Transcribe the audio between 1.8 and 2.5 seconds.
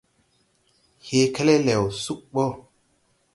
sug ɓɔ.